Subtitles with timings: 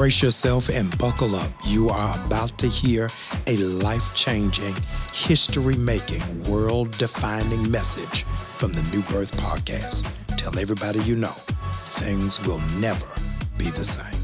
[0.00, 1.50] Brace yourself and buckle up.
[1.66, 3.10] You are about to hear
[3.46, 4.74] a life changing,
[5.12, 8.24] history making, world defining message
[8.56, 10.10] from the New Birth Podcast.
[10.38, 11.34] Tell everybody you know
[11.84, 13.04] things will never
[13.58, 14.18] be the same.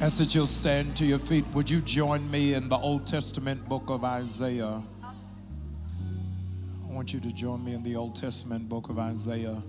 [0.00, 3.68] As that you'll stand to your feet, would you join me in the Old Testament
[3.68, 4.82] book of Isaiah?
[5.00, 9.62] I want you to join me in the Old Testament book of Isaiah,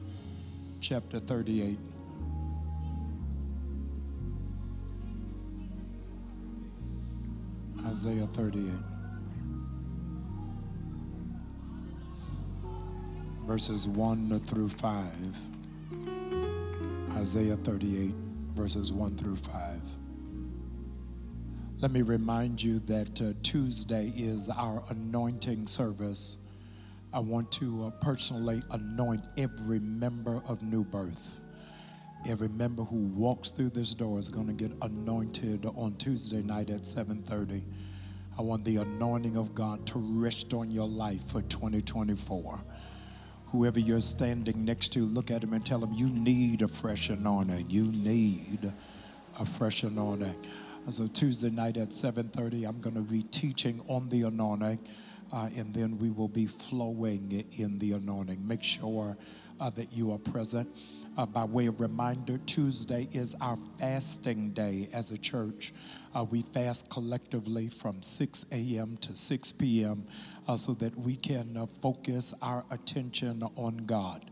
[0.82, 1.78] chapter 38.
[7.88, 8.72] Isaiah 38.
[13.46, 15.38] Verses 1 through 5.
[17.18, 18.14] Isaiah 38,
[18.54, 19.82] verses 1 through 5.
[21.80, 26.47] Let me remind you that uh, Tuesday is our anointing service.
[27.14, 31.42] I want to uh, personally anoint every member of New Birth.
[32.28, 36.70] Every member who walks through this door is going to get anointed on Tuesday night
[36.70, 37.64] at 7:30.
[38.38, 42.64] I want the anointing of God to rest on your life for 2024.
[43.48, 47.10] Whoever you're standing next to, look at him and tell him you need a fresh
[47.10, 47.70] anointing.
[47.70, 48.72] You need
[49.40, 50.36] a fresh anointing.
[50.90, 54.80] So Tuesday night at 7:30, I'm going to be teaching on the anointing,
[55.32, 58.48] uh, and then we will be flowing in the anointing.
[58.48, 59.18] Make sure
[59.60, 60.68] uh, that you are present.
[61.18, 65.74] Uh, by way of reminder, Tuesday is our fasting day as a church.
[66.14, 68.98] Uh, we fast collectively from 6 a.m.
[69.02, 70.06] to 6 p.m.
[70.48, 74.24] Uh, so that we can uh, focus our attention on God.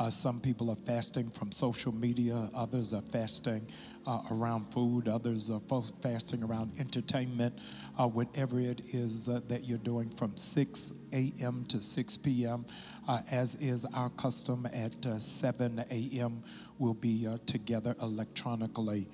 [0.00, 3.66] Uh, some people are fasting from social media, others are fasting
[4.06, 5.60] uh, around food, others are
[6.00, 7.52] fasting around entertainment,
[7.98, 11.66] uh, whatever it is uh, that you're doing from 6 a.m.
[11.68, 12.64] to 6 p.m.,
[13.08, 16.42] uh, as is our custom at uh, 7 a.m.,
[16.78, 19.06] we'll be together electronically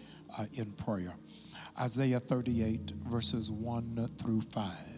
[0.55, 1.17] in prayer.
[1.81, 4.96] Isaiah 38, verses 1 through 5.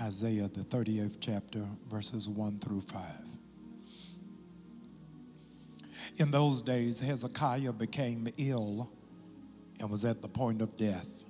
[0.00, 3.02] Isaiah, the 38th chapter, verses 1 through 5.
[6.16, 8.90] In those days, Hezekiah became ill
[9.78, 11.24] and was at the point of death.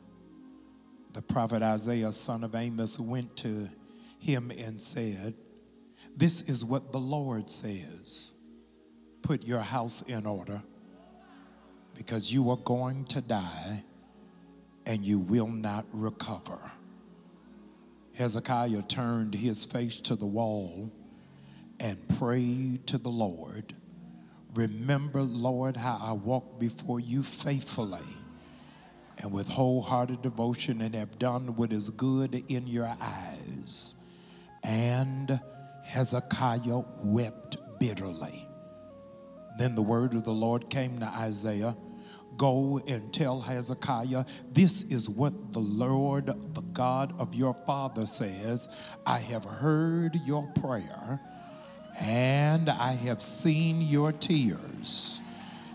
[1.13, 3.69] The prophet Isaiah, son of Amos, went to
[4.19, 5.35] him and said,
[6.17, 8.39] This is what the Lord says
[9.23, 10.63] Put your house in order,
[11.95, 13.85] because you are going to die
[14.87, 16.73] and you will not recover.
[18.15, 20.93] Hezekiah turned his face to the wall
[21.81, 23.75] and prayed to the Lord.
[24.55, 28.07] Remember, Lord, how I walked before you faithfully
[29.19, 34.13] and with wholehearted devotion and have done what is good in your eyes.
[34.63, 35.41] And
[35.85, 38.47] Hezekiah wept bitterly.
[39.59, 41.77] Then the word of the Lord came to Isaiah
[42.37, 46.52] Go and tell Hezekiah, This is what the Lord,
[46.83, 48.77] God of your father, says
[49.07, 51.21] I have heard your prayer
[52.01, 55.21] and I have seen your tears.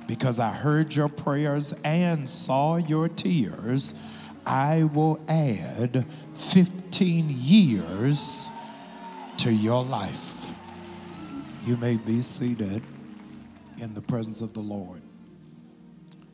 [0.05, 4.03] Because I heard your prayers and saw your tears,
[4.45, 8.51] I will add 15 years
[9.37, 10.53] to your life.
[11.63, 12.83] You may be seated
[13.81, 15.01] in the presence of the Lord.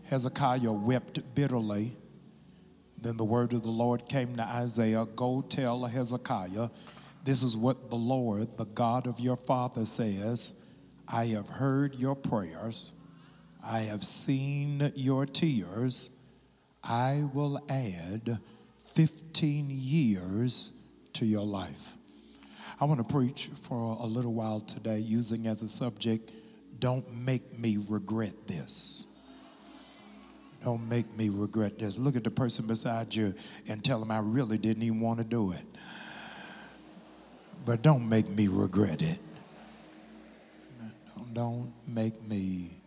[0.06, 1.96] Hezekiah wept bitterly.
[3.04, 6.70] Then the word of the Lord came to Isaiah Go tell Hezekiah,
[7.26, 10.74] this is what the Lord, the God of your father, says
[11.06, 12.94] I have heard your prayers,
[13.62, 16.20] I have seen your tears.
[16.82, 18.40] I will add
[18.88, 21.96] 15 years to your life.
[22.80, 26.32] I want to preach for a little while today using as a subject,
[26.80, 29.13] Don't Make Me Regret This.
[30.64, 31.98] Don't make me regret this.
[31.98, 33.34] Look at the person beside you
[33.68, 35.66] and tell them I really didn't even want to do it.
[37.66, 39.20] But don't make me regret it.
[41.34, 42.78] Don't make me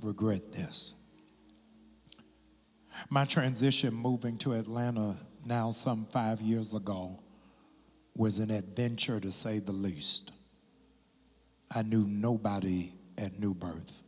[0.00, 0.94] regret this.
[3.10, 7.18] My transition moving to Atlanta now, some five years ago,
[8.16, 10.32] was an adventure to say the least.
[11.74, 14.02] I knew nobody at New Birth.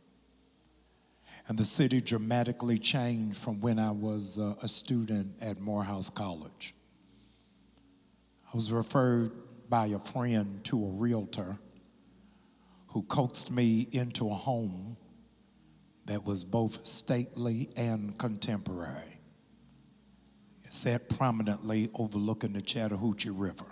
[1.47, 6.73] And the city dramatically changed from when I was uh, a student at Morehouse College.
[8.51, 9.31] I was referred
[9.69, 11.59] by a friend to a realtor
[12.87, 14.97] who coaxed me into a home
[16.05, 19.19] that was both stately and contemporary.
[20.63, 23.65] It sat prominently overlooking the Chattahoochee River.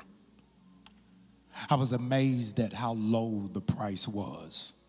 [1.70, 4.83] I was amazed at how low the price was,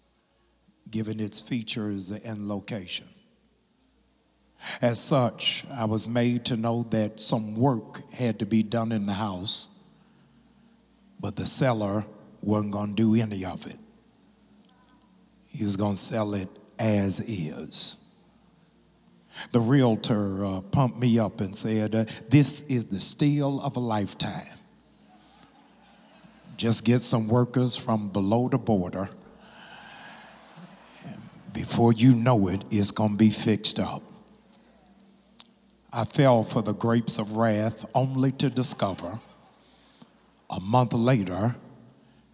[0.90, 3.06] given its features and location.
[4.80, 9.06] As such, I was made to know that some work had to be done in
[9.06, 9.84] the house,
[11.20, 12.04] but the seller
[12.40, 13.78] wasn't going to do any of it.
[15.48, 16.48] He was going to sell it
[16.78, 18.16] as is.
[19.52, 23.80] The realtor uh, pumped me up and said, uh, This is the steal of a
[23.80, 24.58] lifetime.
[26.56, 29.10] Just get some workers from below the border.
[31.54, 34.02] Before you know it, it's going to be fixed up.
[35.92, 39.20] I fell for the grapes of wrath only to discover
[40.50, 41.54] a month later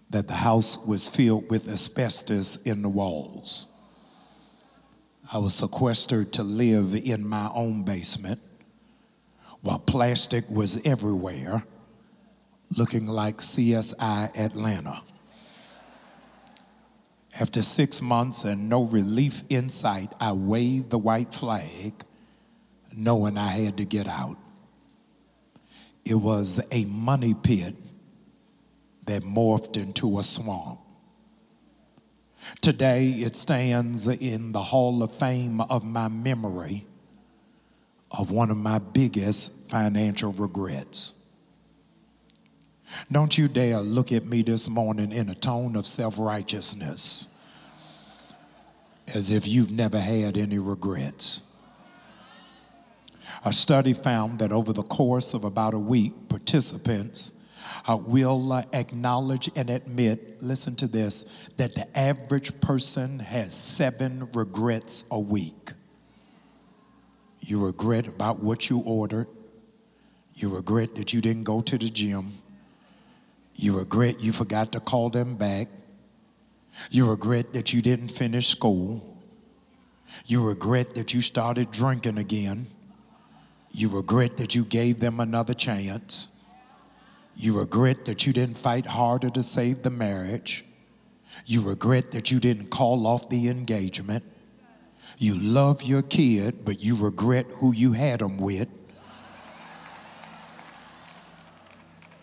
[0.08, 3.66] that the house was filled with asbestos in the walls.
[5.30, 8.40] I was sequestered to live in my own basement
[9.60, 11.62] while plastic was everywhere,
[12.78, 15.02] looking like CSI Atlanta.
[17.40, 21.94] After six months and no relief in sight, I waved the white flag,
[22.94, 24.36] knowing I had to get out.
[26.04, 27.74] It was a money pit
[29.06, 30.80] that morphed into a swamp.
[32.60, 36.86] Today, it stands in the Hall of Fame of my memory
[38.10, 41.19] of one of my biggest financial regrets.
[43.10, 47.30] Don't you dare look at me this morning in a tone of self righteousness
[49.14, 51.56] as if you've never had any regrets.
[53.44, 57.52] A study found that over the course of about a week, participants
[57.86, 64.28] uh, will uh, acknowledge and admit, listen to this, that the average person has seven
[64.34, 65.72] regrets a week.
[67.40, 69.28] You regret about what you ordered.
[70.34, 72.34] You regret that you didn't go to the gym.
[73.60, 75.68] You regret you forgot to call them back.
[76.90, 79.18] You regret that you didn't finish school.
[80.24, 82.68] You regret that you started drinking again.
[83.70, 86.42] You regret that you gave them another chance.
[87.36, 90.64] You regret that you didn't fight harder to save the marriage.
[91.44, 94.24] You regret that you didn't call off the engagement.
[95.18, 98.70] You love your kid, but you regret who you had them with.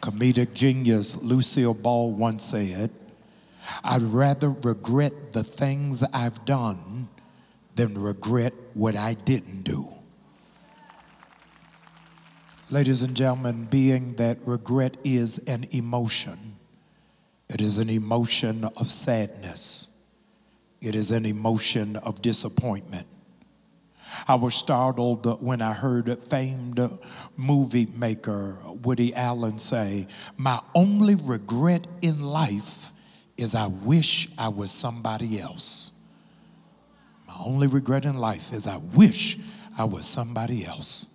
[0.08, 2.92] Comedic genius Lucille Ball once said,
[3.84, 7.10] I'd rather regret the things I've done
[7.76, 9.90] than regret what I didn't do.
[12.70, 16.56] Ladies and gentlemen, being that regret is an emotion,
[17.50, 20.14] it is an emotion of sadness,
[20.80, 23.08] it is an emotion of disappointment.
[24.28, 26.80] I was startled when I heard famed
[27.38, 32.92] movie maker Woody Allen say, My only regret in life
[33.38, 35.94] is I wish I was somebody else.
[37.28, 39.38] My only regret in life is I wish
[39.78, 41.14] I was somebody else.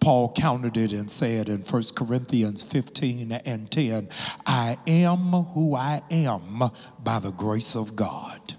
[0.00, 4.08] Paul countered it and said in 1 Corinthians 15 and 10,
[4.46, 6.70] I am who I am
[7.02, 8.57] by the grace of God.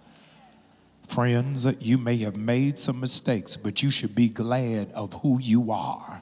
[1.09, 5.71] Friends, you may have made some mistakes, but you should be glad of who you
[5.71, 6.21] are.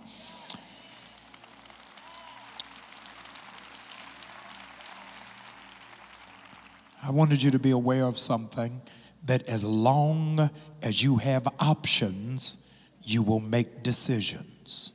[7.04, 8.82] I wanted you to be aware of something
[9.26, 10.50] that as long
[10.82, 14.94] as you have options, you will make decisions.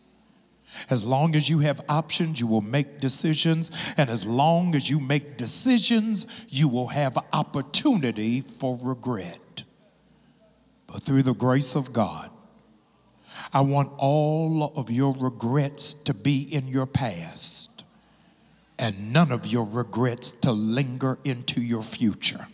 [0.88, 3.70] As long as you have options, you will make decisions.
[3.98, 9.38] And as long as you make decisions, you will have opportunity for regret.
[10.92, 12.30] But through the grace of God,
[13.52, 17.84] I want all of your regrets to be in your past
[18.78, 22.46] and none of your regrets to linger into your future.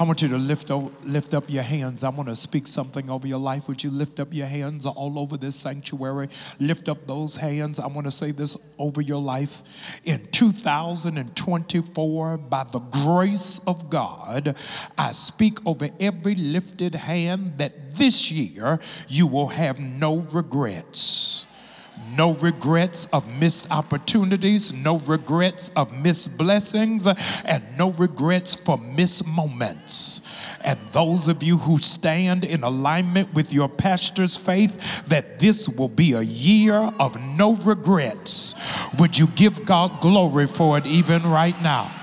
[0.00, 2.04] I want you to lift, over, lift up your hands.
[2.04, 3.66] I want to speak something over your life.
[3.66, 6.28] Would you lift up your hands all over this sanctuary?
[6.60, 7.80] Lift up those hands.
[7.80, 10.00] I want to say this over your life.
[10.04, 14.54] In 2024, by the grace of God,
[14.96, 18.78] I speak over every lifted hand that this year
[19.08, 21.47] you will have no regrets
[22.16, 29.26] no regrets of missed opportunities, no regrets of missed blessings, and no regrets for missed
[29.26, 30.28] moments.
[30.64, 35.88] And those of you who stand in alignment with your pastor's faith that this will
[35.88, 38.54] be a year of no regrets,
[38.98, 41.97] would you give God glory for it even right now?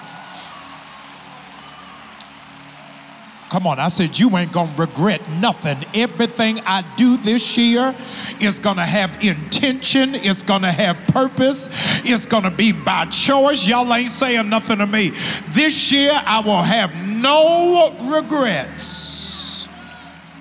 [3.56, 5.78] Come on, I said, you ain't gonna regret nothing.
[5.94, 7.96] Everything I do this year
[8.42, 11.70] is gonna have intention, it's gonna have purpose,
[12.04, 13.66] it's gonna be by choice.
[13.66, 15.12] Y'all ain't saying nothing to me.
[15.48, 19.70] This year I will have no regrets.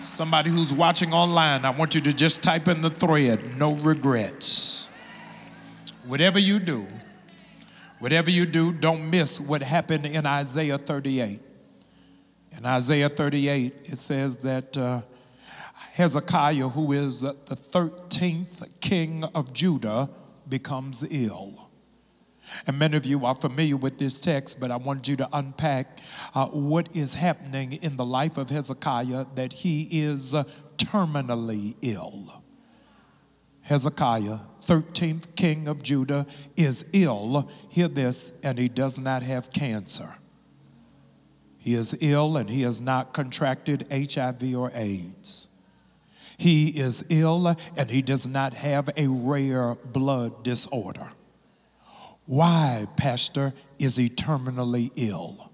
[0.00, 4.88] Somebody who's watching online, I want you to just type in the thread no regrets.
[6.04, 6.85] Whatever you do,
[8.00, 11.43] whatever you do, don't miss what happened in Isaiah 38.
[12.56, 15.02] In Isaiah 38, it says that uh,
[15.92, 20.08] Hezekiah, who is the 13th king of Judah,
[20.49, 21.70] becomes ill.
[22.66, 26.00] And many of you are familiar with this text, but I want you to unpack
[26.34, 30.44] uh, what is happening in the life of Hezekiah that he is uh,
[30.76, 32.42] terminally ill.
[33.62, 37.50] Hezekiah, 13th king of Judah, is ill.
[37.68, 40.08] Hear this, and he does not have cancer.
[41.64, 45.49] He is ill and he has not contracted HIV or AIDS.
[46.37, 51.09] He is ill and he does not have a rare blood disorder.
[52.26, 55.52] Why, Pastor, is he terminally ill?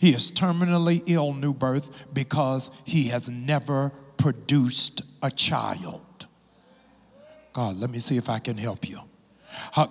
[0.00, 6.28] He is terminally ill, new birth, because he has never produced a child.
[7.52, 9.00] God, let me see if I can help you.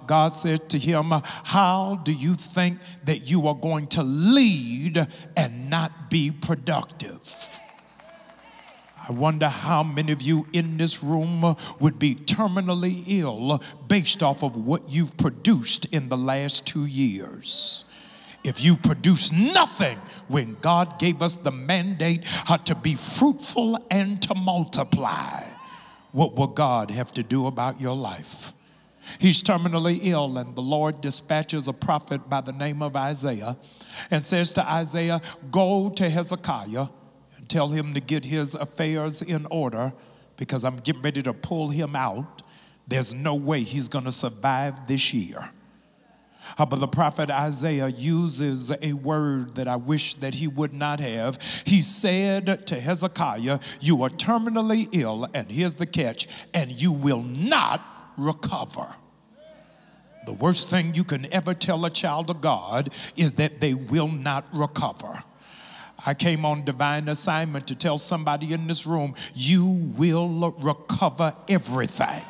[0.07, 1.11] God said to him,
[1.43, 7.55] How do you think that you are going to lead and not be productive?
[9.07, 14.43] I wonder how many of you in this room would be terminally ill based off
[14.43, 17.85] of what you've produced in the last two years.
[18.43, 22.23] If you produce nothing when God gave us the mandate
[22.65, 25.41] to be fruitful and to multiply,
[26.11, 28.53] what will God have to do about your life?
[29.19, 33.57] He's terminally ill, and the Lord dispatches a prophet by the name of Isaiah
[34.11, 35.21] and says to Isaiah,
[35.51, 36.87] Go to Hezekiah
[37.37, 39.93] and tell him to get his affairs in order
[40.37, 42.41] because I'm getting ready to pull him out.
[42.87, 45.49] There's no way he's going to survive this year.
[46.57, 50.99] Uh, but the prophet Isaiah uses a word that I wish that he would not
[50.99, 51.41] have.
[51.65, 57.23] He said to Hezekiah, You are terminally ill, and here's the catch, and you will
[57.23, 57.81] not
[58.17, 58.87] recover.
[60.25, 64.07] The worst thing you can ever tell a child of God is that they will
[64.07, 65.23] not recover.
[66.05, 72.23] I came on divine assignment to tell somebody in this room, you will recover everything.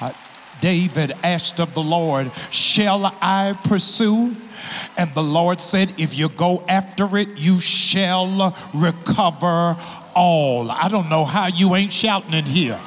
[0.00, 0.12] Uh,
[0.60, 4.36] David asked of the Lord, Shall I pursue?
[4.96, 9.76] And the Lord said, If you go after it, you shall recover
[10.14, 10.70] all.
[10.70, 12.78] I don't know how you ain't shouting in here.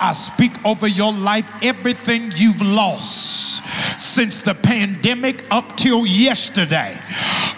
[0.00, 6.98] I speak over your life everything you've lost since the pandemic up till yesterday.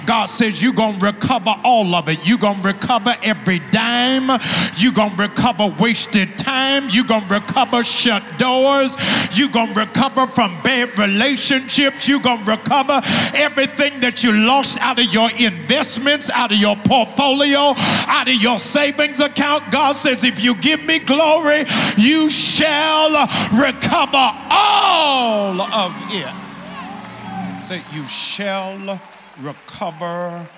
[0.07, 2.27] God says you're going to recover all of it.
[2.27, 4.41] You're going to recover every dime.
[4.77, 6.89] You're going to recover wasted time.
[6.91, 8.97] You're going to recover shut doors.
[9.37, 12.09] You're going to recover from bad relationships.
[12.09, 13.01] You're going to recover
[13.35, 18.59] everything that you lost out of your investments, out of your portfolio, out of your
[18.59, 19.71] savings account.
[19.71, 21.65] God says, if you give me glory,
[21.97, 23.11] you shall
[23.53, 27.59] recover all of it.
[27.59, 29.01] Say, you shall
[29.41, 30.49] recover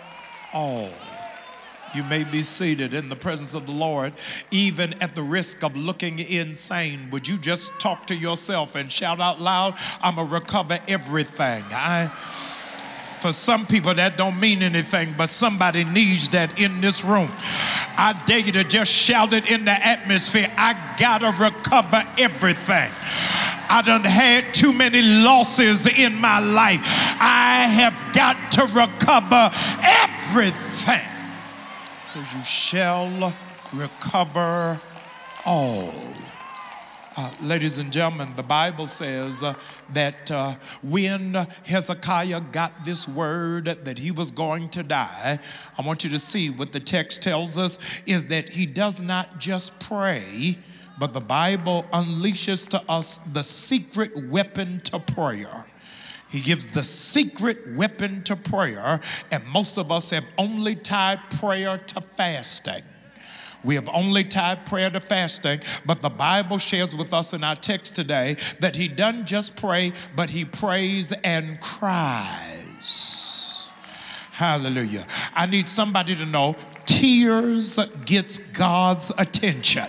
[0.53, 0.91] all.
[1.95, 4.15] You may be seated in the presence of the Lord,
[4.51, 7.09] even at the risk of looking insane.
[7.13, 11.63] Would you just talk to yourself and shout out loud, I'm going to recover everything?
[11.71, 12.11] I
[13.25, 17.31] for some people that don't mean anything, but somebody needs that in this room.
[17.97, 20.53] I dare you to just shout it in the atmosphere.
[20.59, 22.91] I gotta recover everything.
[23.71, 26.83] I done had too many losses in my life.
[27.19, 29.49] I have got to recover
[29.83, 31.09] everything.
[32.05, 33.33] So you shall
[33.73, 34.79] recover
[35.47, 35.95] all.
[37.17, 39.55] Uh, ladies and gentlemen, the Bible says uh,
[39.93, 45.39] that uh, when Hezekiah got this word that he was going to die,
[45.79, 49.39] I want you to see what the text tells us is that he does not
[49.39, 50.59] just pray,
[50.99, 55.67] but the Bible unleashes to us the secret weapon to prayer.
[56.29, 61.79] He gives the secret weapon to prayer, and most of us have only tied prayer
[61.79, 62.83] to fasting.
[63.65, 67.57] We have only tied prayer to fasting, but the Bible shares with us in our
[67.57, 73.73] text today that he doesn't just pray, but he prays and cries.
[74.33, 75.07] Hallelujah.
[75.33, 79.87] I need somebody to know tears gets God's attention.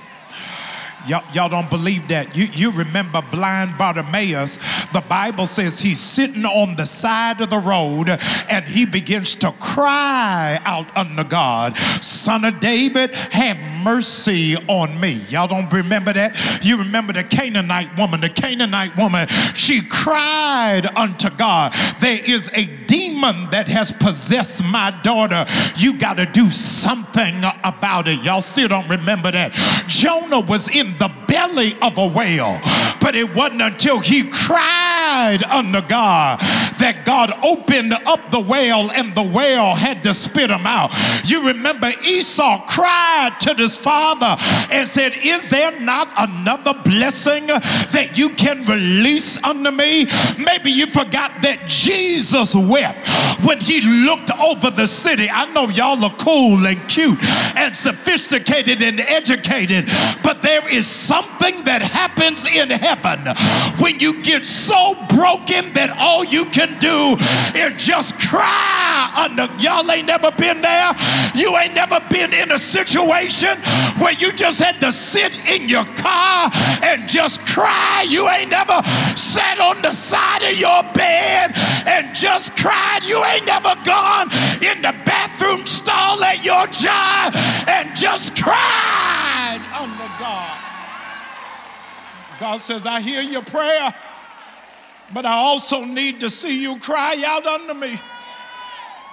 [1.08, 2.36] Y'all, y'all don't believe that.
[2.36, 4.58] You, you remember blind Bartimaeus.
[4.92, 8.10] the Bible says he's sitting on the side of the road
[8.50, 15.22] and he begins to cry out unto God, Son of David, have mercy on me.
[15.30, 16.60] Y'all don't remember that?
[16.66, 18.20] You remember the Canaanite woman.
[18.20, 24.90] The Canaanite woman, she cried unto God, There is a demon that has possessed my
[25.04, 25.46] daughter.
[25.78, 28.24] You got to do something about it.
[28.24, 29.54] Y'all still don't remember that.
[29.88, 32.60] Jonah was in the belly of a whale,
[33.00, 36.40] but it wasn't until he cried unto God
[36.80, 40.92] that God opened up the whale and the whale had to spit him out.
[41.26, 44.36] You remember Esau cried to father
[44.72, 50.08] and said, Is there not another blessing that you can release unto me?
[50.38, 53.08] Maybe you forgot that Jesus wept
[53.46, 55.30] when he looked over the city.
[55.30, 57.24] I know y'all are cool and cute
[57.56, 59.86] and sophisticated and educated,
[60.24, 63.20] but there is something that happens in heaven
[63.80, 67.16] when you get so broken that all you can do
[67.58, 69.48] is just cry under.
[69.60, 70.92] Y'all ain't never been there.
[71.34, 73.58] You ain't never been in a situation
[74.00, 76.50] where you just had to sit in your car
[76.84, 78.06] and just cry.
[78.08, 78.82] You ain't never
[79.16, 81.52] sat on the side of your bed
[81.88, 83.04] and just cried.
[83.04, 84.30] You ain't never gone
[84.62, 87.34] in the bathroom stall at your job
[87.68, 90.60] and just cried under God.
[92.40, 93.96] God says, I hear your prayer,
[95.14, 98.00] but I also need to see you cry out unto me.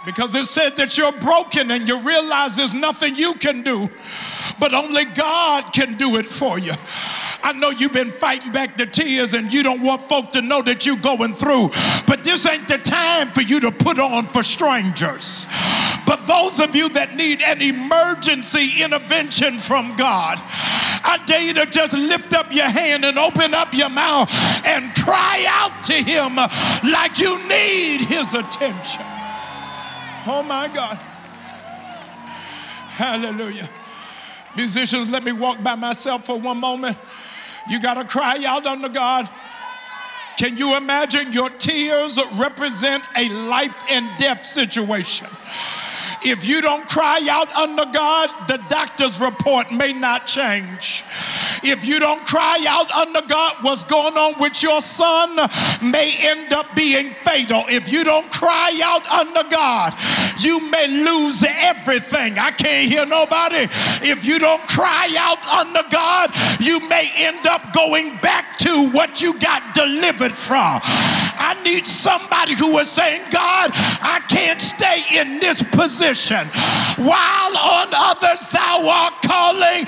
[0.05, 3.89] Because it said that you're broken and you realize there's nothing you can do,
[4.59, 6.73] but only God can do it for you.
[7.45, 10.63] I know you've been fighting back the tears and you don't want folk to know
[10.63, 11.71] that you're going through,
[12.07, 15.47] but this ain't the time for you to put on for strangers.
[16.07, 20.39] But those of you that need an emergency intervention from God,
[21.05, 24.31] I dare you to just lift up your hand and open up your mouth
[24.65, 26.37] and cry out to Him
[26.91, 29.12] like you need His attention.
[30.27, 30.97] Oh my God.
[32.95, 33.69] Hallelujah.
[34.55, 36.97] Musicians, let me walk by myself for one moment.
[37.69, 39.29] You got to cry out unto God.
[40.37, 45.27] Can you imagine your tears represent a life and death situation?
[46.25, 51.05] If you don't cry out unto God, the doctor's report may not change.
[51.65, 55.37] If you don't cry out unto God, what's going on with your son
[55.83, 57.65] may end up being fatal.
[57.69, 59.95] If you don't cry out unto God,
[60.39, 62.39] you may lose everything.
[62.39, 63.67] I can't hear nobody.
[64.03, 66.31] If you don't cry out unto God,
[66.61, 70.81] you may end up going back to what you got delivered from.
[71.43, 76.47] I need somebody who is saying, God, I can't stay in this position
[77.03, 79.85] while on others thou art calling.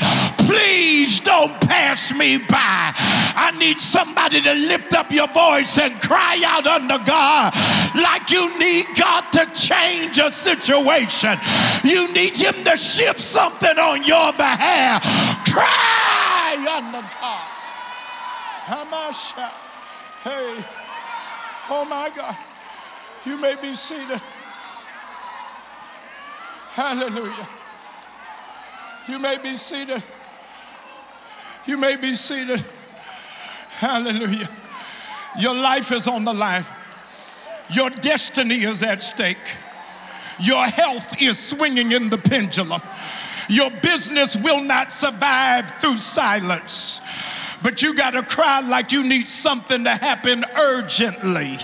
[0.50, 2.90] Please don't pass me by.
[3.36, 7.54] I need somebody to lift up your voice and cry out unto God
[7.94, 11.38] like you need God to change a situation.
[11.84, 15.02] You need Him to shift something on your behalf.
[15.46, 17.48] Cry unto God.
[18.66, 19.50] Hamasha.
[20.24, 20.64] Hey.
[21.70, 22.36] Oh my God.
[23.24, 24.20] You may be seated.
[26.70, 27.48] Hallelujah.
[29.08, 30.02] You may be seated.
[31.66, 32.64] You may be seated.
[33.70, 34.48] Hallelujah.
[35.38, 36.64] Your life is on the line.
[37.70, 39.38] Your destiny is at stake.
[40.40, 42.82] Your health is swinging in the pendulum.
[43.48, 47.00] Your business will not survive through silence
[47.64, 51.56] but you got to cry like you need something to happen urgently.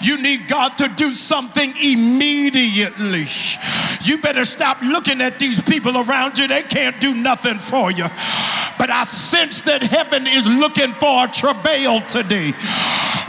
[0.00, 3.26] You need God to do something immediately.
[4.02, 6.46] You better stop looking at these people around you.
[6.46, 8.04] They can't do nothing for you.
[8.78, 12.52] But I sense that heaven is looking for a travail today.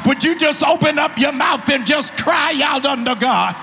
[0.05, 3.55] Would you just open up your mouth and just cry out unto God?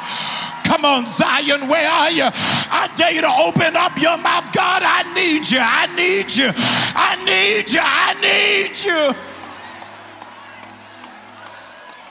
[0.73, 2.25] Come on, Zion, where are you?
[2.25, 4.51] I dare you to open up your mouth.
[4.55, 5.59] God, I need you.
[5.61, 6.51] I need you.
[6.51, 7.81] I need you.
[7.83, 9.15] I need you.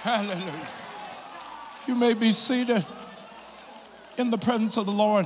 [0.03, 0.67] Hallelujah.
[1.87, 2.85] You may be seated
[4.19, 5.25] in the presence of the Lord.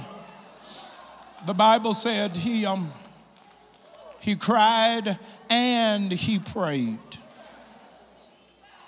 [1.45, 2.89] The Bible said he um
[4.21, 5.19] he cried
[5.49, 6.99] and he prayed.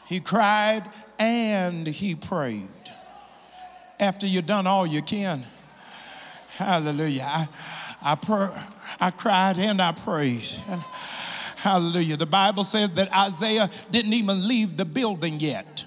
[0.08, 0.86] He cried
[1.20, 2.77] and he prayed
[4.00, 5.44] after you've done all you can.
[6.50, 7.26] Hallelujah.
[7.26, 7.48] I,
[8.02, 8.48] I, pray,
[9.00, 9.94] I cried and I.
[10.70, 10.82] And
[11.58, 12.18] hallelujah.
[12.18, 15.86] The Bible says that Isaiah didn't even leave the building yet,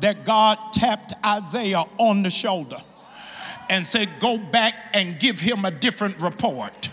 [0.00, 2.78] that God tapped Isaiah on the shoulder
[3.68, 6.88] and said, Go back and give him a different report.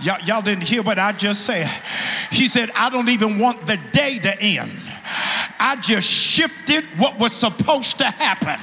[0.00, 1.68] Y'all didn't hear what I just said.
[2.30, 4.87] He said, I don't even want the day to end.
[5.60, 8.60] I just shifted what was supposed to happen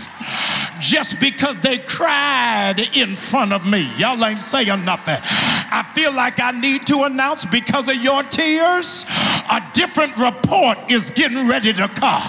[0.79, 3.89] just because they cried in front of me.
[3.97, 5.17] Y'all ain't saying nothing.
[5.21, 9.05] I feel like I need to announce because of your tears,
[9.51, 12.23] a different report is getting ready to come.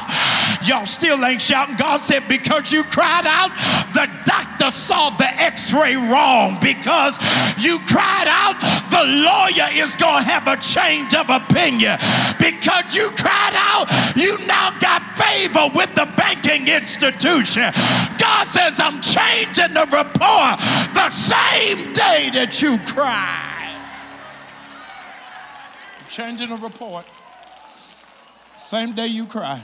[0.66, 1.76] Y'all still ain't shouting.
[1.76, 3.50] God said, because you cried out,
[3.94, 6.58] the doctor saw the x ray wrong.
[6.60, 7.18] Because
[7.58, 8.58] you cried out,
[8.90, 11.98] the lawyer is going to have a change of opinion.
[12.38, 17.70] Because you cried out, you now got favor with the banking institution.
[18.18, 20.58] God says, I'm changing the report
[20.94, 23.52] the same day that you cried.
[26.08, 27.06] Changing the report.
[28.56, 29.62] Same day you cried.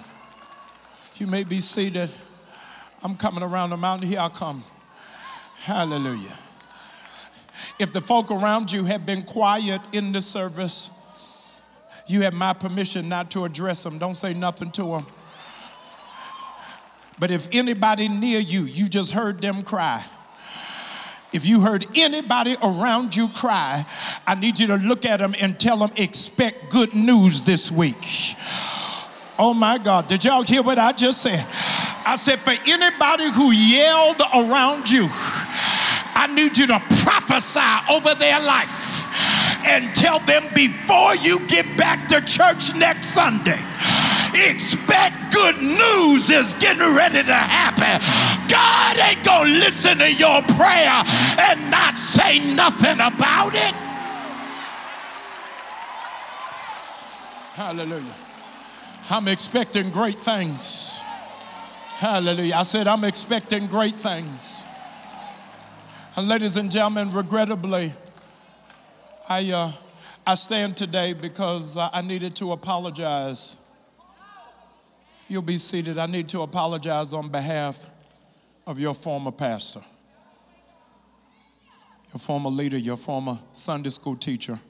[1.23, 2.11] You may be seated.
[3.01, 4.09] I'm coming around the mountain.
[4.09, 4.65] Here I come.
[5.59, 6.37] Hallelujah.
[7.79, 10.91] If the folk around you have been quiet in the service,
[12.09, 13.99] you have my permission not to address them.
[13.99, 15.07] Don't say nothing to them.
[17.21, 20.05] But if anybody near you, you just heard them cry.
[21.33, 23.87] If you heard anybody around you cry,
[24.27, 28.05] I need you to look at them and tell them, expect good news this week.
[29.39, 31.45] Oh my God, did y'all hear what I just said?
[32.05, 38.41] I said, for anybody who yelled around you, I need you to prophesy over their
[38.41, 38.93] life
[39.67, 43.59] and tell them before you get back to church next Sunday,
[44.35, 48.01] expect good news is getting ready to happen.
[48.49, 51.03] God ain't gonna listen to your prayer
[51.39, 53.75] and not say nothing about it.
[57.55, 58.22] Hallelujah.
[59.11, 61.01] I'm expecting great things.
[61.97, 62.55] Hallelujah.
[62.55, 64.65] I said, I'm expecting great things.
[66.17, 67.93] And ladies and gentlemen, regrettably,
[69.29, 69.73] I, uh,
[70.27, 73.71] I stand today because I needed to apologize.
[75.23, 77.91] If you'll be seated, I need to apologize on behalf
[78.67, 79.81] of your former pastor,
[82.13, 84.61] your former leader, your former Sunday school teacher.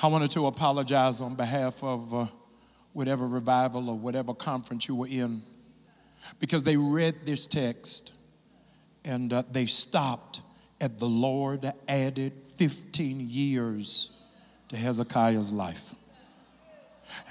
[0.00, 2.26] I wanted to apologize on behalf of uh,
[2.92, 5.42] whatever revival or whatever conference you were in
[6.40, 8.12] because they read this text
[9.04, 10.42] and uh, they stopped
[10.80, 14.20] at the Lord added 15 years
[14.68, 15.94] to Hezekiah's life.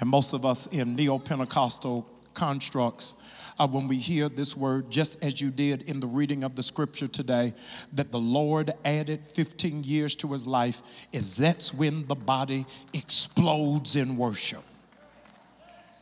[0.00, 3.16] And most of us in neo Pentecostal constructs,
[3.58, 6.62] uh, when we hear this word, just as you did in the reading of the
[6.62, 7.54] scripture today,
[7.92, 13.96] that the Lord added 15 years to his life, is that's when the body explodes
[13.96, 14.64] in worship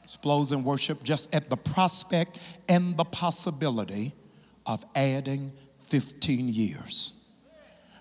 [0.07, 2.39] explodes in worship just at the prospect
[2.69, 4.13] and the possibility
[4.65, 7.13] of adding 15 years.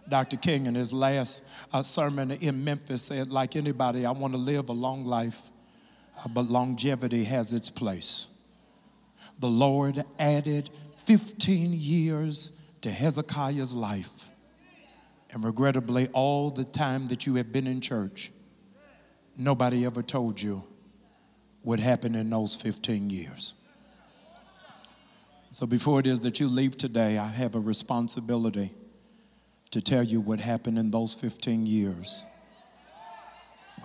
[0.07, 0.37] Dr.
[0.37, 4.69] King, in his last uh, sermon in Memphis, said, Like anybody, I want to live
[4.69, 5.49] a long life,
[6.23, 8.27] uh, but longevity has its place.
[9.39, 14.29] The Lord added 15 years to Hezekiah's life.
[15.31, 18.31] And regrettably, all the time that you have been in church,
[19.35, 20.65] nobody ever told you
[21.65, 23.55] what happened in those 15 years.
[25.49, 28.71] So before it is that you leave today, I have a responsibility
[29.71, 32.23] to tell you what happened in those 15 years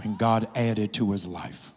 [0.02, 1.72] when God added to his life.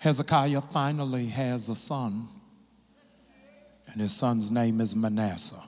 [0.00, 2.26] Hezekiah finally has a son,
[3.92, 5.62] and his son's name is Manasseh.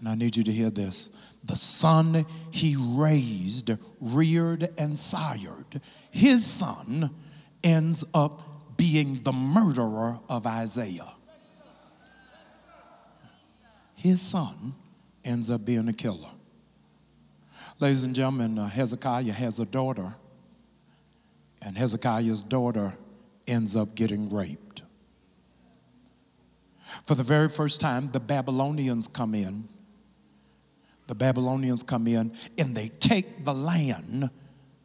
[0.00, 1.16] And I need you to hear this
[1.48, 5.80] the son he raised, reared, and sired,
[6.10, 7.10] his son
[7.64, 11.14] ends up being the murderer of Isaiah.
[13.96, 14.74] His son
[15.24, 16.28] ends up being a killer.
[17.80, 20.14] Ladies and gentlemen, uh, Hezekiah has a daughter,
[21.62, 22.94] and Hezekiah's daughter
[23.46, 24.82] ends up getting raped.
[27.06, 29.68] For the very first time, the Babylonians come in
[31.08, 34.30] the Babylonians come in and they take the land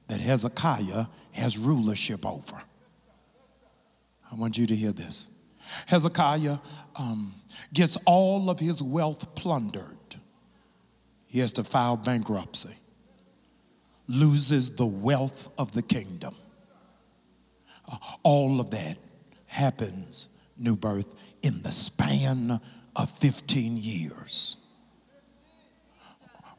[0.07, 2.61] that Hezekiah has rulership over.
[4.31, 5.29] I want you to hear this.
[5.85, 6.57] Hezekiah
[6.95, 7.35] um,
[7.73, 9.97] gets all of his wealth plundered.
[11.27, 12.75] He has to file bankruptcy,
[14.07, 16.35] loses the wealth of the kingdom.
[17.91, 18.97] Uh, all of that
[19.47, 21.07] happens, new birth,
[21.41, 22.61] in the span
[22.95, 24.62] of 15 years.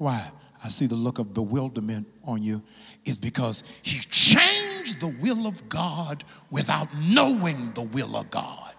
[0.05, 0.31] Why?
[0.63, 2.63] I see the look of bewilderment on you
[3.07, 8.75] is because he changed the will of God without knowing the will of God.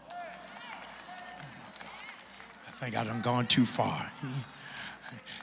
[2.67, 4.11] I think I done gone too far.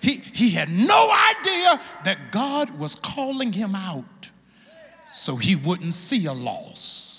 [0.00, 4.30] He, he had no idea that God was calling him out.
[5.12, 7.11] so he wouldn't see a loss.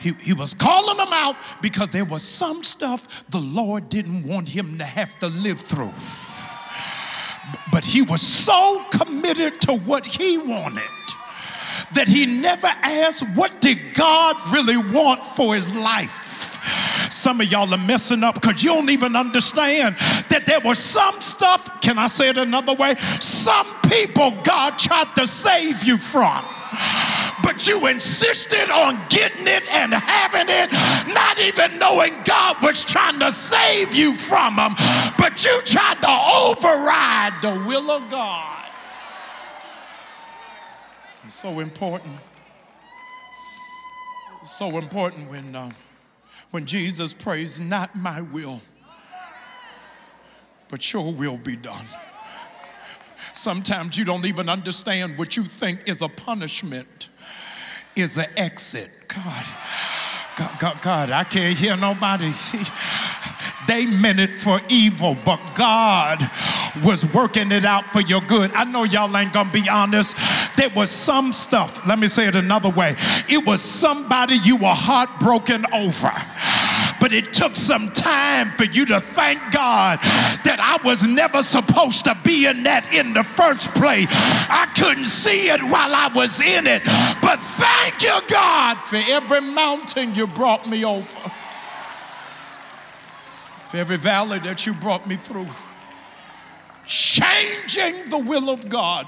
[0.00, 4.48] He, he was calling them out because there was some stuff the Lord didn't want
[4.48, 5.92] him to have to live through.
[7.72, 10.82] But he was so committed to what he wanted
[11.94, 16.26] that he never asked, What did God really want for his life?
[17.10, 19.96] Some of y'all are messing up because you don't even understand
[20.28, 22.94] that there was some stuff, can I say it another way?
[22.96, 26.44] Some people God tried to save you from
[27.42, 30.70] but you insisted on getting it and having it,
[31.12, 34.74] not even knowing God was trying to save you from them,
[35.18, 36.08] but you tried to
[36.46, 38.66] override the will of God.
[41.24, 42.16] It's so important.
[44.40, 45.70] It's so important when, uh,
[46.50, 48.62] when Jesus prays, Not my will,
[50.68, 51.84] but your will be done.
[53.38, 57.08] Sometimes you don't even understand what you think is a punishment
[57.94, 58.90] is an exit.
[59.06, 59.46] God,
[60.36, 62.32] God, God, God, I can't hear nobody.
[63.68, 66.30] They meant it for evil, but God
[66.82, 68.50] was working it out for your good.
[68.54, 70.16] I know y'all ain't gonna be honest.
[70.56, 72.94] There was some stuff, let me say it another way.
[73.28, 76.12] It was somebody you were heartbroken over.
[77.00, 79.98] But it took some time for you to thank God
[80.44, 84.06] that I was never supposed to be in that in the first place.
[84.10, 86.82] I couldn't see it while I was in it.
[87.22, 91.30] But thank you, God, for every mountain you brought me over,
[93.68, 95.48] for every valley that you brought me through.
[96.86, 99.06] Changing the will of God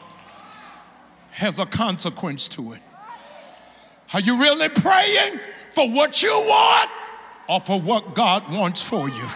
[1.30, 2.80] has a consequence to it.
[4.12, 6.90] Are you really praying for what you want
[7.50, 9.28] or for what God wants for you?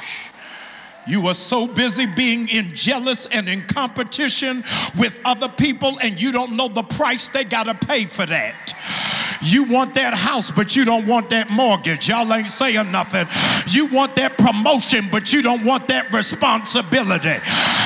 [1.07, 4.65] You are so busy being in jealous and in competition
[4.97, 8.73] with other people, and you don't know the price they got to pay for that.
[9.45, 12.09] You want that house, but you don't want that mortgage.
[12.09, 13.27] Y'all ain't saying nothing.
[13.69, 17.37] You want that promotion, but you don't want that responsibility.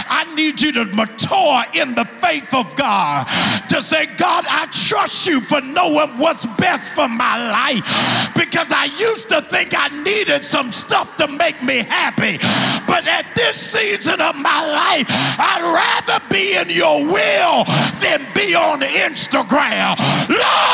[0.09, 3.27] I need you to mature in the faith of God
[3.69, 8.85] to say, God, I trust you for knowing what's best for my life because I
[8.99, 12.39] used to think I needed some stuff to make me happy.
[12.87, 17.65] But at this season of my life, I'd rather be in your will
[18.01, 19.99] than be on Instagram.
[20.29, 20.68] Lord,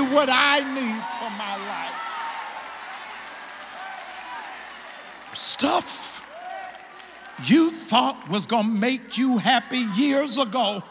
[0.00, 2.08] what I need for my life.
[5.34, 6.12] Stuff
[7.44, 10.82] you thought was going to make you happy years ago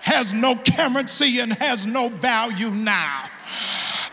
[0.00, 3.24] has no currency and has no value now.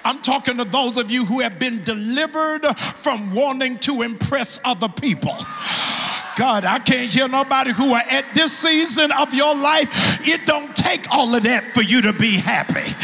[0.03, 4.89] I'm talking to those of you who have been delivered from wanting to impress other
[4.89, 5.37] people.
[6.37, 10.25] God, I can't hear nobody who are at this season of your life.
[10.27, 12.95] It don't take all of that for you to be happy.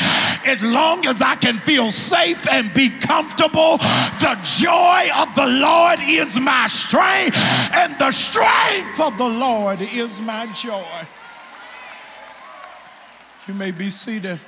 [0.49, 5.99] As long as I can feel safe and be comfortable, the joy of the Lord
[6.01, 7.37] is my strength,
[7.73, 10.85] and the strength of the Lord is my joy.
[13.47, 14.39] You may be seated.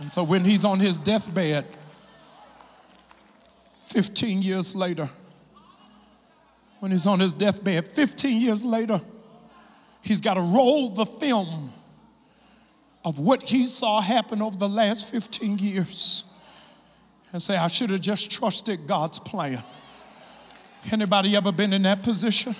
[0.00, 1.66] And so when he's on his deathbed,
[3.86, 5.08] 15 years later,
[6.80, 9.00] when he's on his deathbed, 15 years later,
[10.02, 11.70] he's got to roll the film
[13.04, 16.24] of what he saw happen over the last 15 years
[17.32, 19.62] and say, I should have just trusted God's plan.
[20.90, 22.56] Anybody ever been in that position?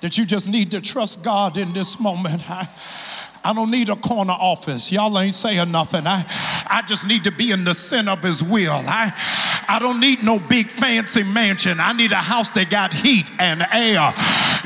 [0.00, 2.50] That you just need to trust God in this moment.
[2.50, 2.66] I,
[3.42, 4.92] I don't need a corner office.
[4.92, 6.06] Y'all ain't saying nothing.
[6.06, 6.24] I,
[6.68, 8.72] I just need to be in the center of his will.
[8.72, 9.12] I,
[9.68, 11.80] I don't need no big fancy mansion.
[11.80, 14.12] I need a house that got heat and air.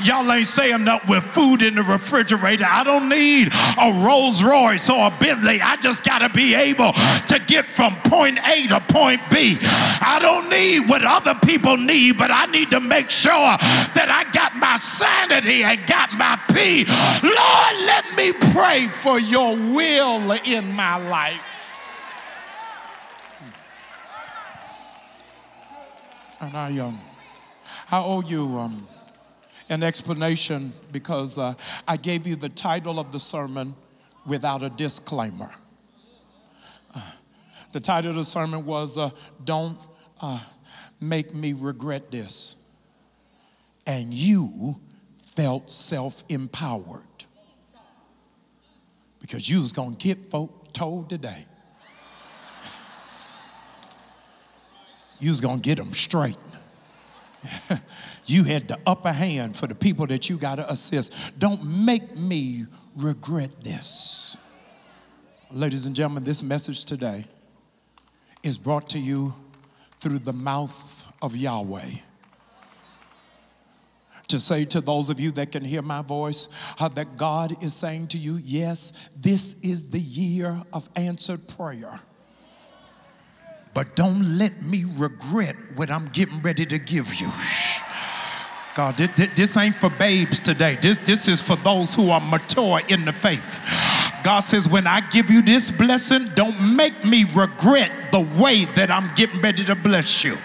[0.02, 2.64] Y'all ain't saying nothing with food in the refrigerator.
[2.66, 5.61] I don't need a Rolls Royce or a Bentley.
[5.61, 9.57] I just got to be able to get from point A to point B.
[9.61, 14.30] I don't need what other people need, but I need to make sure that I
[14.33, 16.90] got my sanity and got my peace.
[17.22, 21.64] Lord, let me pray for your will in my life.
[26.40, 27.00] And I, um,
[27.90, 28.87] I owe you um,
[29.68, 31.55] an explanation because uh,
[31.88, 33.74] I gave you the title of the sermon
[34.27, 35.50] without a disclaimer.
[36.94, 37.11] Uh,
[37.72, 39.11] the title of the sermon was uh,
[39.44, 39.79] Don't
[40.20, 40.40] uh,
[41.00, 42.68] Make Me Regret This.
[43.87, 44.81] And you
[45.18, 47.03] felt self empowered
[49.20, 51.44] because you was going to get folk told today.
[55.20, 56.37] You was going to get them straight.
[58.26, 61.38] You had the upper hand for the people that you got to assist.
[61.38, 64.37] Don't make me regret this.
[65.50, 67.26] Ladies and gentlemen, this message today
[68.42, 69.35] is brought to you
[70.00, 71.90] through the mouth of Yahweh.
[74.28, 76.48] To say to those of you that can hear my voice,
[76.80, 82.00] uh, that God is saying to you, yes, this is the year of answered prayer.
[83.74, 87.30] But don't let me regret what I'm getting ready to give you.
[88.74, 90.76] God, this ain't for babes today.
[90.80, 93.60] This, this is for those who are mature in the faith.
[94.24, 98.90] God says, when I give you this blessing, don't make me regret the way that
[98.90, 100.38] I'm getting ready to bless you.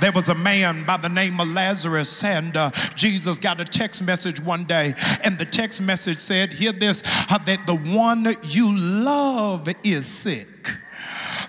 [0.00, 4.02] There was a man by the name of Lazarus, and uh, Jesus got a text
[4.02, 9.68] message one day, and the text message said, Hear this, that the one you love
[9.84, 10.48] is sick.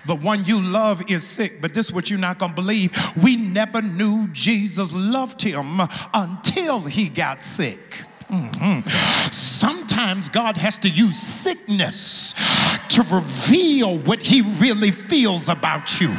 [0.06, 2.92] The one you love is sick, but this is what you're not gonna believe.
[3.22, 5.80] We never knew Jesus loved him
[6.14, 8.02] until he got sick.
[8.30, 8.88] Mm-hmm.
[9.30, 12.34] Sometimes God has to use sickness
[12.88, 16.12] to reveal what He really feels about you.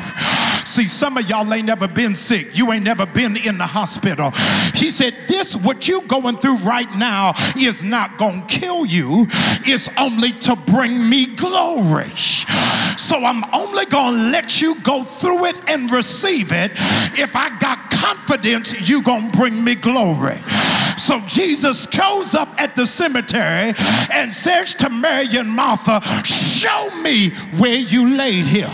[0.64, 2.58] See, some of y'all ain't never been sick.
[2.58, 4.32] You ain't never been in the hospital.
[4.74, 9.28] He said, This, what you going through right now, is not gonna kill you,
[9.66, 12.10] it's only to bring me glory.
[12.98, 16.72] So I'm only gonna let you go through it and receive it
[17.20, 20.38] if I got confidence you gonna bring me glory.
[20.98, 23.74] So Jesus shows up at the cemetery
[24.12, 28.70] and says to Mary and Martha, Show me where you laid him.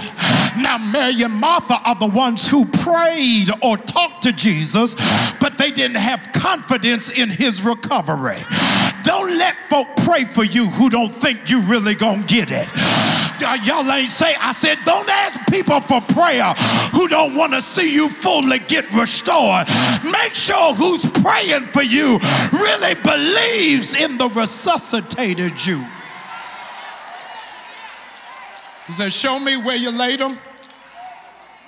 [0.57, 4.95] Now, Mary and Martha are the ones who prayed or talked to Jesus,
[5.39, 8.37] but they didn't have confidence in his recovery.
[9.03, 12.67] Don't let folk pray for you who don't think you really gonna get it.
[13.41, 16.53] Y'all ain't say, I said, don't ask people for prayer
[16.93, 19.67] who don't want to see you fully get restored.
[20.03, 22.19] Make sure who's praying for you
[22.51, 25.85] really believes in the resuscitated you.
[28.87, 30.37] He said, Show me where you laid him.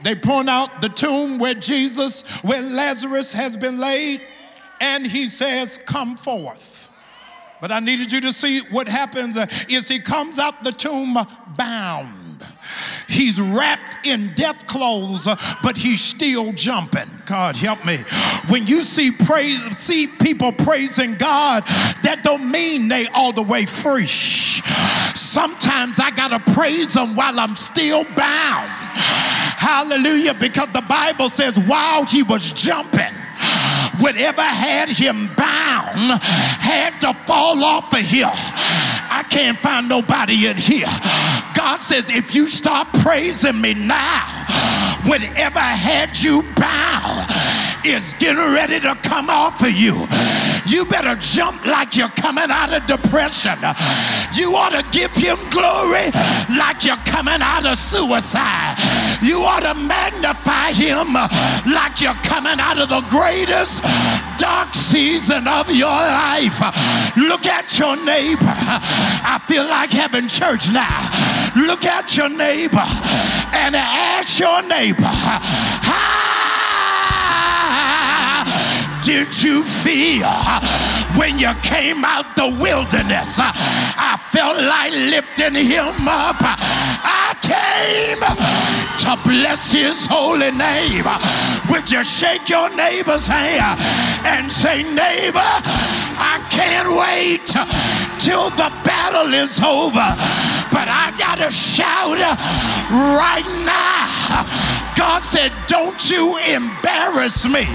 [0.04, 4.22] They point out the tomb where Jesus, where Lazarus has been laid,
[4.82, 6.75] and he says, Come forth.
[7.62, 11.18] But I needed you to see what happens uh, is he comes out the tomb
[11.58, 12.26] bound.
[13.08, 17.10] He's wrapped in death clothes, uh, but he's still jumping.
[17.26, 17.98] God help me.
[18.50, 21.64] When you see praise, see people praising God,
[22.04, 24.08] that don't mean they all the way free.
[25.16, 28.70] Sometimes I gotta praise them while I'm still bound.
[29.58, 33.14] Hallelujah, because the Bible says while he was jumping,
[34.00, 38.30] whatever had him bound had to fall off of him.
[38.32, 40.88] I can't find nobody in here.
[41.56, 44.26] God says, if you start praising me now,
[45.06, 47.30] whatever had you bound
[47.86, 50.08] is getting ready to come off of you.
[50.66, 53.58] You better jump like you're coming out of depression.
[54.34, 56.12] You ought to give him glory
[56.58, 58.76] like you're coming out of suicide.
[59.22, 61.14] You ought to magnify him
[61.72, 63.84] like you're coming out of the greatest
[64.38, 66.60] dark season of your life.
[67.16, 68.42] Look at your neighbor.
[68.44, 71.00] I feel like having church now.
[71.56, 72.84] Look at your neighbor
[73.54, 75.10] and ask your neighbor,
[79.06, 80.26] did you feel
[81.14, 83.38] when you came out the wilderness?
[83.38, 86.42] I felt like lifting him up.
[86.42, 88.26] I came
[89.06, 91.06] to bless his holy name.
[91.70, 93.78] Would you shake your neighbor's hand
[94.26, 95.54] and say, Neighbor,
[96.18, 97.46] I can't wait
[98.18, 100.10] till the battle is over,
[100.72, 102.36] but I gotta shout uh,
[103.18, 104.46] right now.
[104.98, 107.66] God said, Don't you embarrass me.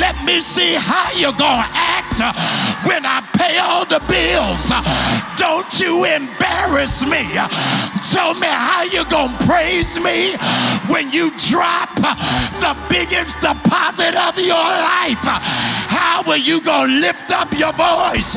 [0.00, 1.85] Let me see how you're gonna act
[2.18, 2.32] Uh,
[2.88, 4.70] when I pay all the bills.
[4.72, 4.80] Uh,
[5.36, 7.22] don't you embarrass me.
[7.36, 7.44] Uh,
[8.08, 10.32] tell me how you're gonna praise me
[10.88, 15.24] when you drop the biggest deposit of your life.
[15.92, 18.34] How are you gonna lift up your voice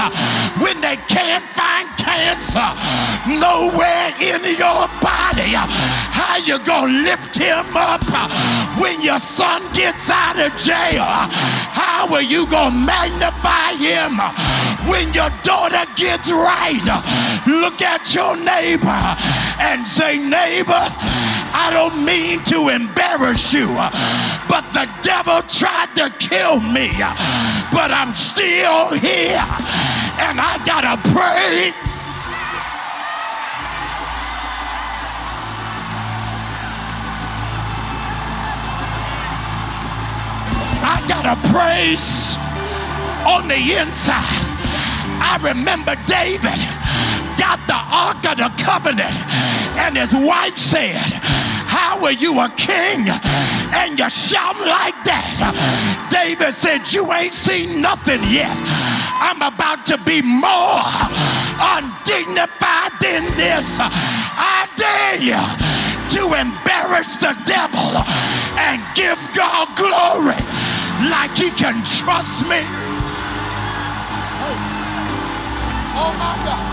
[0.59, 2.67] when they can't find cancer
[3.27, 5.55] nowhere in your body?
[5.55, 8.03] How you gonna lift him up
[8.79, 11.07] when your son gets out of jail?
[11.73, 14.17] How are you gonna magnify him
[14.89, 16.81] when your daughter gets right?
[17.45, 19.01] Look at your neighbor
[19.59, 20.83] and say, neighbor,
[21.53, 23.67] I don't mean to embarrass you,
[24.47, 26.89] but the devil tried to kill me,
[27.71, 29.43] but I'm still here
[30.21, 31.73] and I gotta pray.
[40.81, 42.37] I gotta praise
[43.29, 44.25] on the inside.
[45.21, 46.57] I remember David
[47.37, 49.13] got the Ark of the Covenant,
[49.85, 50.97] and his wife said,
[51.69, 53.05] How are you a king
[53.77, 56.09] and you're shouting like that?
[56.09, 58.49] David said, You ain't seen nothing yet.
[59.21, 60.81] I'm about to be more
[61.77, 63.77] undignified than this.
[63.77, 65.41] I dare you
[66.17, 67.93] to embarrass the devil
[68.57, 70.39] and give God glory
[71.13, 72.88] like he can trust me.
[76.01, 76.63] Oh my God.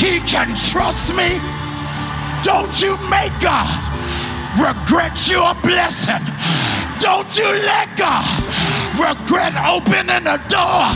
[0.00, 1.36] He can trust me.
[2.40, 3.68] Don't you make God
[4.56, 6.24] regret your blessing.
[7.04, 8.24] Don't you let God
[8.96, 10.88] regret opening a door.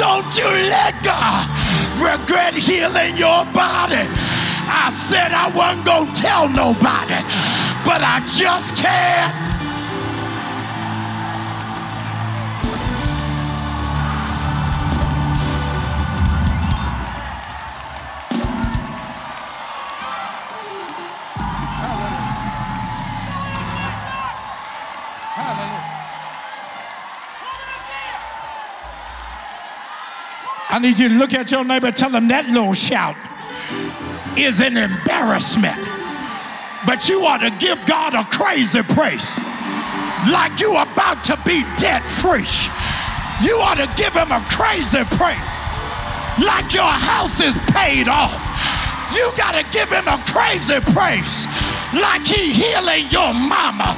[0.00, 1.44] Don't you let God
[2.00, 4.08] regret healing your body.
[4.72, 7.20] I said I wasn't going to tell nobody,
[7.84, 9.51] but I just can't.
[30.72, 33.12] I need you to look at your neighbor, tell them that little shout
[34.40, 35.76] is an embarrassment.
[36.88, 39.28] But you ought to give God a crazy praise.
[40.32, 42.48] Like you about to be debt free.
[43.44, 45.52] You ought to give him a crazy praise.
[46.40, 48.32] Like your house is paid off.
[49.12, 51.44] You got to give him a crazy praise.
[51.92, 53.92] Like he healing your mama.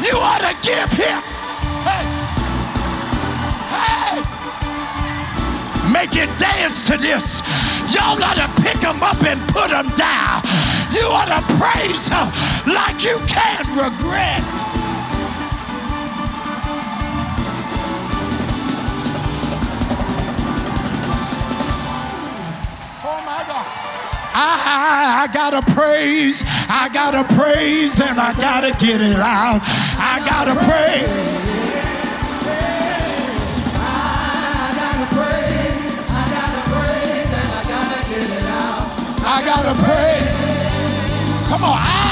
[0.00, 1.33] You ought to give him.
[5.94, 7.38] Make it dance to this.
[7.94, 10.42] Y'all ought to pick them up and put them down.
[10.90, 12.26] You ought to praise them
[12.74, 14.42] like you can't regret.
[23.06, 23.66] Oh my God.
[24.36, 29.60] I, I gotta praise, I gotta praise, and I gotta get it out.
[29.96, 31.43] I gotta praise.
[39.26, 40.20] I gotta pray.
[41.48, 42.03] Come on, I,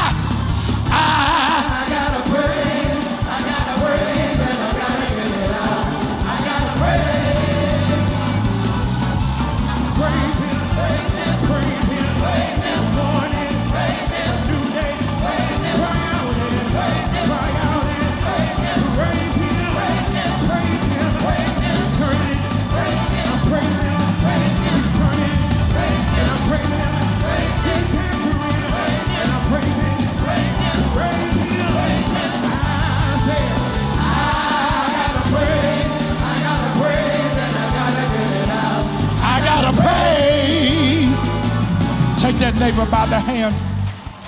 [42.62, 43.52] neighbor by the hand,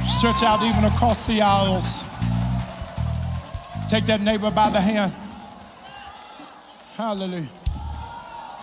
[0.08, 2.02] stretch out even across the aisles.
[3.88, 5.12] Take that neighbor by the hand.
[6.96, 7.46] Hallelujah.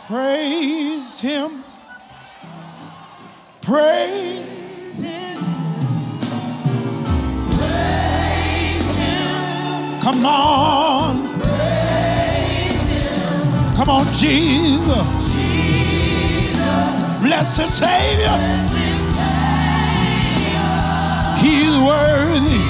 [0.08, 1.64] Praise him.
[3.62, 5.38] Praise him.
[7.56, 10.02] Praise him.
[10.02, 11.40] Come on.
[11.40, 13.74] Praise him.
[13.76, 15.34] Come on, Jesus.
[15.34, 17.24] Jesus.
[17.24, 18.81] Blessed Savior.
[21.42, 22.62] He's worthy.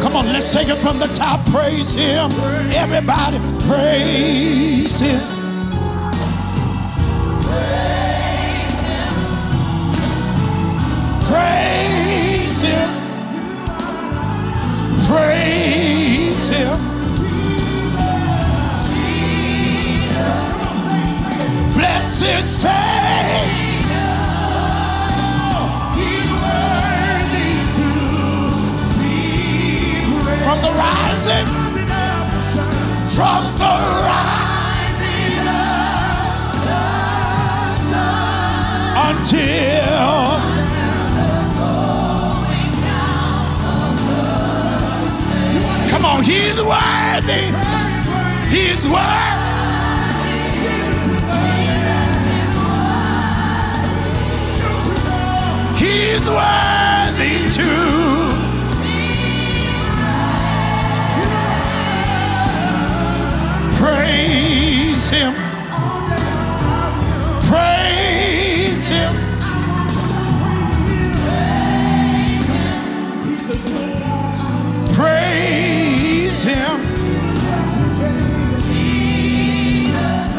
[0.00, 1.44] Come on, let's take it from the top.
[1.50, 2.30] Praise Him.
[2.74, 5.20] Everybody, praise Him.
[7.42, 9.08] Praise Him.
[11.28, 12.90] Praise Him.
[15.06, 16.78] Praise Him.
[21.74, 23.61] Blessed Savior.
[33.14, 33.74] From the
[34.08, 36.86] rising of the
[37.90, 40.32] sun until.
[45.90, 47.52] Come on, he's worthy.
[48.48, 49.42] He's worthy.
[55.76, 58.41] He's worthy too.
[63.82, 65.34] Praise Him.
[67.50, 69.12] Praise Him.
[74.94, 76.76] Praise Him.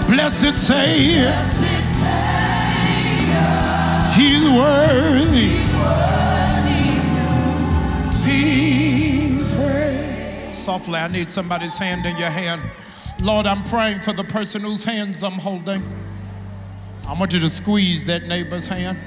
[0.08, 1.34] Blessed Savior.
[4.16, 5.74] He's worthy.
[10.54, 12.62] Softly, I need somebody's hand in your hand.
[13.24, 15.82] Lord, I'm praying for the person whose hands I'm holding.
[17.08, 18.98] I want you to squeeze that neighbor's hand.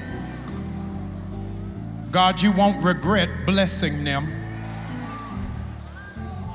[2.09, 4.27] God, you won't regret blessing them.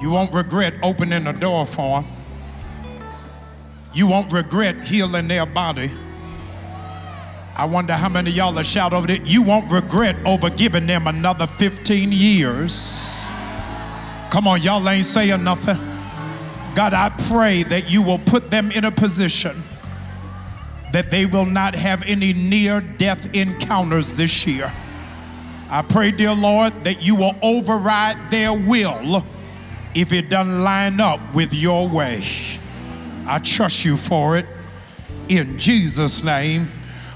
[0.01, 2.11] You won't regret opening a door for them.
[3.95, 5.93] You won't regret healing their body.
[7.55, 9.29] I wonder how many y'all are shout over it.
[9.29, 13.31] You won't regret over giving them another 15 years.
[14.31, 15.92] Come on, y'all ain't saying nothing.
[16.75, 19.63] God, I pray that you will put them in a position
[20.93, 24.71] that they will not have any near death encounters this year.
[25.71, 29.25] I pray, dear Lord, that you will override their will
[29.95, 32.23] if it doesn't line up with your way.
[33.27, 34.47] I trust you for it.
[35.29, 36.71] In Jesus' name,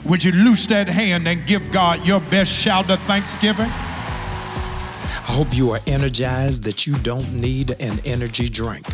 [0.05, 3.67] would you loose that hand and give God your best shout of thanksgiving?
[3.69, 8.87] I hope you are energized that you don't need an energy drink.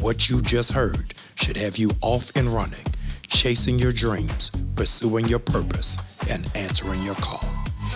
[0.00, 2.84] What you just heard should have you off and running,
[3.26, 5.98] chasing your dreams, pursuing your purpose,
[6.30, 7.44] and answering your call.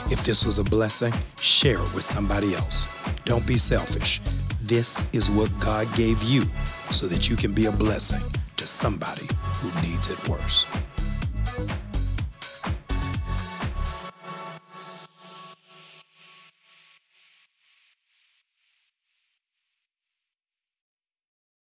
[0.06, 2.88] If this was a blessing, share it with somebody else.
[3.24, 4.20] Don't be selfish.
[4.60, 6.44] This is what God gave you
[6.90, 8.22] so that you can be a blessing
[8.56, 9.28] to somebody
[9.60, 10.66] who needs it worse.